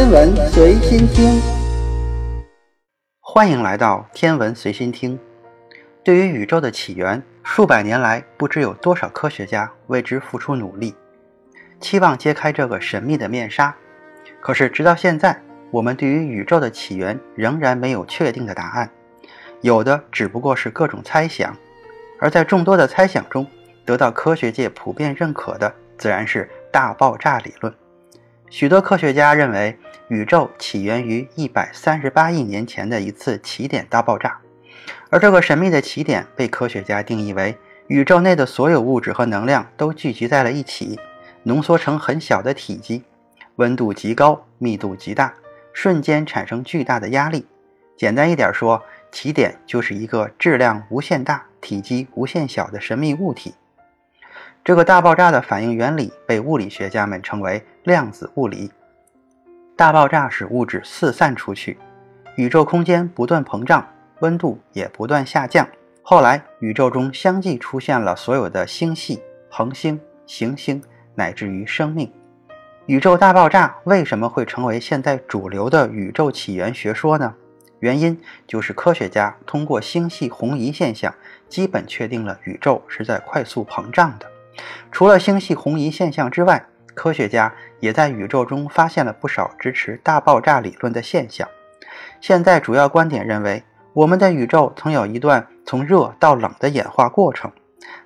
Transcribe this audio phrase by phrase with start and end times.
[0.00, 1.38] 天文随心听，
[3.20, 5.20] 欢迎来到天文随心听。
[6.02, 10.94] 对于宇宙的起源，数百年来不知有多少科学家为之付出努力，
[11.80, 13.76] 期望揭开这个神秘的面纱。
[14.40, 15.38] 可是直到现在，
[15.70, 18.90] 我们对于宇宙的起源仍然没有确定的答案，
[19.60, 21.54] 有的只不过是各种猜想。
[22.18, 23.46] 而在众多的猜想中，
[23.84, 27.70] 得到科学界普遍认可的，自然是大爆炸理论。
[28.48, 29.78] 许多科学家认为，
[30.10, 34.40] 宇宙起源于一百三十八亿年前的一次起点大爆炸，
[35.08, 40.98] 而这个神秘的起点被科学家定义为宇宙内的所有物质和能量都聚集在了一起，
[41.44, 43.04] 浓缩成很小的体积，
[43.54, 45.32] 温度极高，密度极大，
[45.72, 47.46] 瞬间产生巨大的压力。
[47.96, 53.54] 简单一点说，起点就是一个质量无限大、体积无限小的神秘物体。
[54.64, 58.72] 这个大爆炸的反应原理被物理学家们称为量子物理。
[59.80, 61.78] 大爆炸使物质四散出去，
[62.36, 63.88] 宇宙空间不断膨胀，
[64.20, 65.66] 温度也不断下降。
[66.02, 70.82] 后来，宇宙中相继出现了所有的星系、恒星、行星，
[71.14, 72.12] 乃至于生命。
[72.84, 77.34] 宇宙大爆炸为什么会成为现在主流的宇宙起源学说呢？
[77.78, 81.14] 原因就是科学家通过星系红移现象，
[81.48, 84.26] 基本确定了宇宙是在快速膨胀的。
[84.92, 91.48] 除了星系红移现象之外，科学家也在宇宙中发现了不少支持大爆炸理论的现象。
[92.20, 97.50] 现在主要观点认为，我们的宇宙曾有一段从热到冷的演化过程。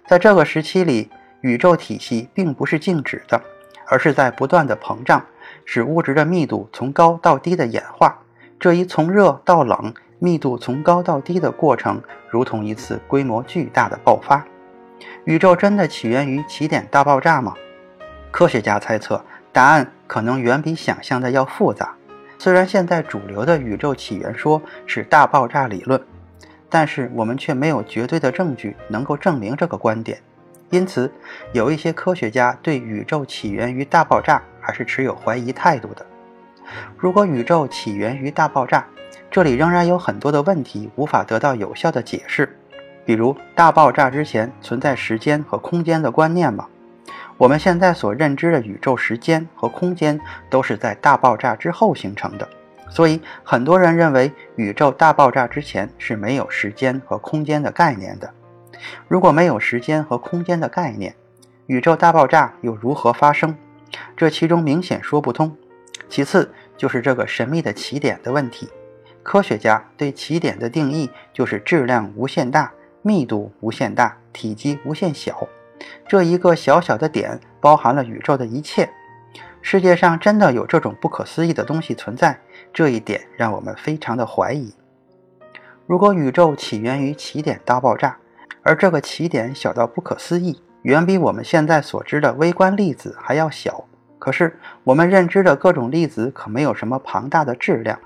[0.06, 3.40] 在这个时期里，宇宙体系并不是静止的，
[3.86, 5.24] 而是在不断的膨胀，
[5.64, 8.18] 使物质的密度从高到低的演化。
[8.58, 14.44] 这一从热到冷、密度从高到低的过程，如同一次规模巨大的爆发。
[15.24, 17.54] 宇宙真的起源于起点大爆炸吗？
[18.36, 21.94] 科学家猜测，答案可能远比想象的要复杂。
[22.36, 26.02] 虽然现在主流的宇宙起源说是大爆炸理论，
[26.68, 30.18] 但是我们却没有绝对的证据能够证明这个观点。
[30.70, 31.08] 因此，
[31.52, 36.04] 有一些科学家对宇宙起源于大爆炸还是持有怀疑态度的。
[36.98, 38.84] 如果宇宙起源于大爆炸，
[39.30, 42.58] 这里仍然有很多的问题无法得到有效的解释。
[43.06, 46.66] 比如，大爆炸之前存在时间和空间的观念吗？
[47.36, 52.48] 我们现在所认知的宇宙时间和空间都是在大爆炸之后形成的，
[52.88, 58.32] 所以很多人认为宇宙大爆炸之前是没有时间和空间的概念的。
[59.08, 61.14] 如果没有时间和空间的概念，
[61.66, 63.56] 宇宙大爆炸又如何发生？
[64.16, 65.56] 这其中明显说不通。
[66.08, 68.68] 其次就是这个神秘的起点的问题。
[69.22, 72.70] 科学家对起点的定义就是质量无限大。
[73.02, 75.46] 密度无限大，体积无限小，
[76.06, 78.90] 这一个小小的点包含了宇宙的一切。
[79.62, 82.38] 世界上真的有这种不可思议的东西存在？
[82.72, 84.74] 这一点让我们非常的怀疑。
[85.86, 88.16] 如果宇宙起源于起点大爆炸，
[88.62, 93.84] 而这个起点小到不可思议，远比我们现在所知的微观粒子还要小。
[94.18, 97.98] 可是我们认知的各种粒子可没有什么庞大的质量，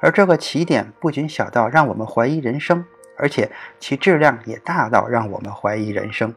[0.00, 2.84] 而这个起点不仅小到让我们怀疑人生。
[3.16, 6.34] 而且其质量也大到让我们怀疑人生。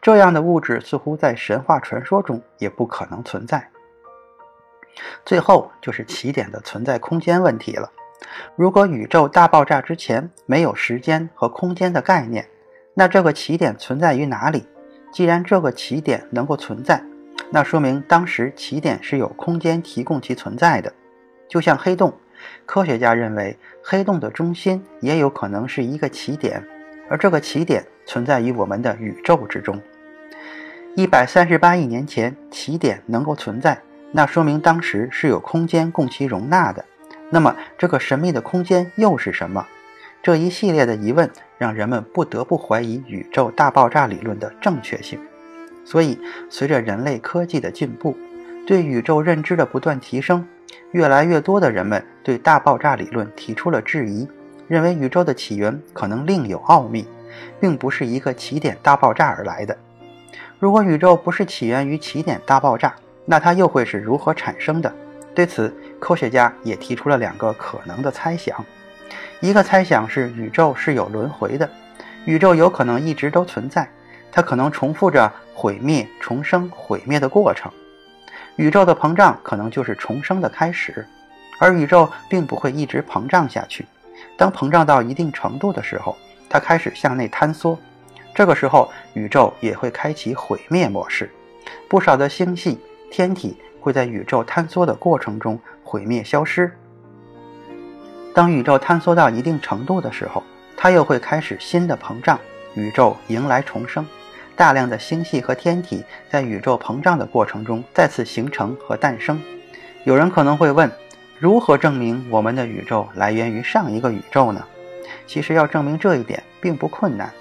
[0.00, 3.68] 这样的物质似乎在神话传说中也不可能存在。
[5.24, 7.90] 最后就是起点的存在空间问题了。
[8.56, 12.48] 如果宇宙大爆炸之前没有时间和空间的概念，
[12.94, 14.66] 那这个起点存在于哪里？
[15.12, 17.02] 既然这个起点能够存在，
[17.50, 20.92] 那说明当时起点是有空间提供其存在的，
[21.48, 22.12] 就像黑洞。
[22.66, 26.62] 科学家认为，黑洞的中心也有可能是一个起点，
[27.08, 29.80] 而这个起点存在于我们的宇宙之中。
[30.94, 33.78] 一百三十八亿年前，起点能够存在，
[34.12, 36.84] 那说明当时是有空间供其容纳的。
[37.30, 39.66] 那么，这个神秘的空间又是什么？
[40.22, 45.20] 这一系列的疑问让人们不得不怀疑宇宙大爆炸理论的正确性。
[45.84, 46.18] 所以，
[46.50, 48.16] 随着人类科技的进步，
[48.66, 50.46] 对宇宙认知的不断提升。
[50.92, 54.26] 越来越多的人们对大爆炸理论提出了质疑，
[54.68, 57.08] 认为宇宙的起源可能另有奥秘，
[57.58, 59.76] 并不是一个起点大爆炸而来的。
[60.58, 62.94] 如果宇宙不是起源于起点大爆炸，
[63.24, 64.92] 那它又会是如何产生的？
[65.34, 68.62] 对此，科学家也提出了两个可能的猜想。
[69.40, 71.68] 一个猜想是宇宙是有轮回的，
[72.26, 73.88] 宇宙有可能一直都存在，
[74.30, 77.72] 它可能重复着毁灭、重生、毁灭的过程。
[78.56, 81.06] 宇宙的膨胀可能就是重生的开始，
[81.60, 83.86] 而宇宙并不会一直膨胀下去。
[84.36, 86.16] 当膨胀到一定程度的时候，
[86.48, 87.78] 它开始向内坍缩，
[88.34, 91.30] 这个时候宇宙也会开启毁灭模式，
[91.88, 92.78] 不少的星系、
[93.10, 96.72] 天体会在宇宙坍缩的过程中毁灭消失。
[98.34, 100.42] 当宇宙坍缩到一定程度的时候，
[100.76, 102.38] 它又会开始新的膨胀，
[102.74, 104.06] 宇宙迎来重生。
[104.54, 109.40] 大量的星系和天体在宇宙膨胀的过程中再次形成和诞生。
[110.04, 110.90] 有人可能会问，
[111.40, 114.64] 如何证明我们的宇宙来源于上一个宇宙呢？
[115.24, 117.32] 其实要证明这一点并不困难。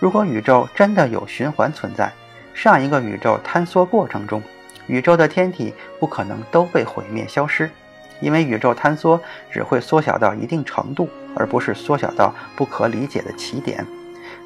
[0.00, 2.12] 如果宇宙真的有循环存在，
[2.52, 4.42] 上一个宇宙坍缩过程中，
[4.88, 7.70] 宇宙的天体不可能都被毁灭消失，
[8.20, 9.20] 因为宇宙坍缩
[9.52, 13.86] 只会缩小到一定程度，而不是缩小到不可理解的起点。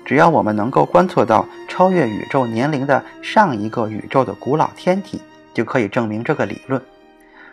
[0.05, 5.23] 只要我们能够观测到超越宇宙年龄的上一个宇宙的古老天体，
[5.55, 6.83] 就可以证明这个理论。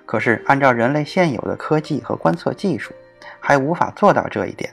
[0.09, 2.95] 可是，按照人类现有的科技和观测技术，
[3.39, 4.67] 还无法做到这一点。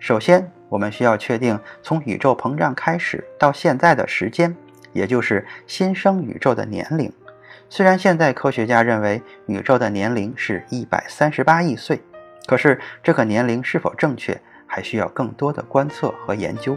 [0.00, 4.56] 首先，我们需要确定从宇宙膨胀开始到现在的时间，
[4.92, 7.12] 也就是新生宇宙的年龄。
[7.68, 12.02] 虽然现在科学家认为宇宙的年龄是一百三十八亿岁，
[12.48, 16.76] 可是这个年龄是否正确，还需要更多的观测和研究。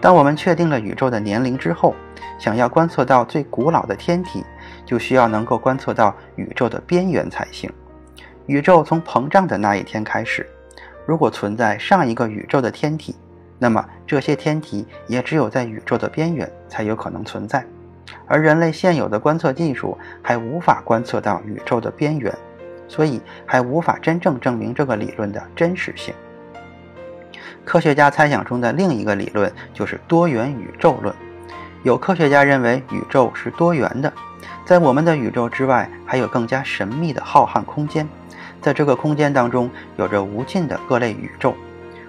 [0.00, 1.92] 当我们确定了宇宙的年龄之后，
[2.38, 4.44] 想要观测到最古老的天体，
[4.86, 7.70] 就需要能够观测到宇宙的边缘才行。
[8.46, 10.48] 宇宙从膨胀的那一天开始，
[11.04, 13.14] 如果存在上一个宇宙的天体，
[13.58, 17.66] 那么这些天体也只有在宇宙的边缘才有可能存在。
[18.26, 22.32] 而人类现有的观测技术还无法观测到宇宙的边缘，
[22.86, 26.14] 所以还无法真正证明这个理论的真实性。
[27.64, 31.12] 科学家猜想中的另一个理论就是多元宇宙论。
[31.86, 34.12] 有科学家认为宇宙是多元的，
[34.64, 38.08] 在我们的宇宙之外还有更加神秘的浩瀚空间，
[38.60, 41.54] 在这个空间当中有着无尽的各类宇宙。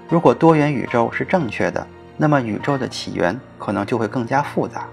[0.09, 1.85] 如果多元宇宙是正确的，
[2.18, 4.88] 那么宇宙的起源可能就会更加复杂。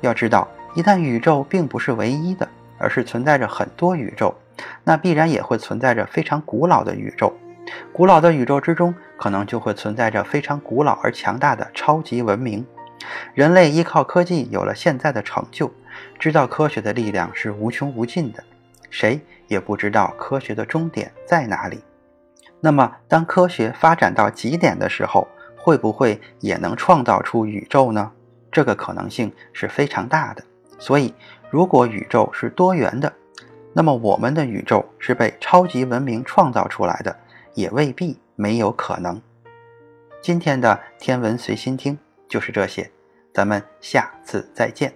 [0.00, 4.34] 要知道，一旦宇宙并不是唯一的，而是存在着很多宇宙，
[4.82, 7.32] 那必然也会存在着非常古老的宇宙。
[7.92, 12.66] 古老的宇宙之中，可能就会存在着非常古老而强大的超级文明。
[13.34, 15.70] 人类依靠科技有了现在的成就，
[16.18, 18.42] 知道科学的力量是无穷无尽的，
[18.90, 21.80] 谁也不知道科学的终点在哪里。
[22.60, 28.10] 那么，当科学发展到极点的时候，会不会也能创造出宇宙呢？
[28.50, 30.42] 这个可能性是非常大的。
[30.78, 31.14] 所以，
[31.50, 33.12] 如果宇宙是多元的，
[33.72, 37.16] 那么我们的宇宙是被超级文明创造出来的。
[37.54, 39.20] 也未必没有可能。
[40.22, 41.98] 今天的天文随心听
[42.28, 42.90] 就是这些，
[43.32, 44.92] 咱们下次再见。